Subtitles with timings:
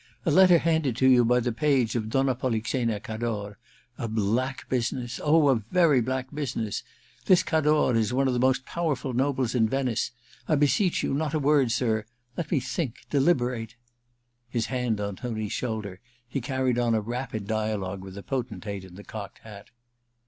[0.25, 3.59] A letter handed to you by the page of Donna Polixena Cador.—
[3.99, 5.21] A black business!
[5.23, 6.81] Oh, a very black business!
[7.27, 10.09] This Gulor is one of the most powerful nobles in Venice—
[10.47, 12.07] I beseech you, not a word, ar!
[12.35, 13.75] Let me think— deliberate'
[14.49, 18.95] His hand on Tony's shoulder, he carried oti a rapid dialogue with the potentate in
[18.95, 19.67] the cocked hat.